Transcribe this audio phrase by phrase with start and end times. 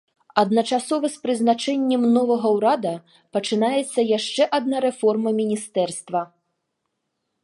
[0.41, 2.93] Адначасова з прызначэннем новага ўрада
[3.37, 6.21] пачынаецца яшчэ адна рэформа міністэрства.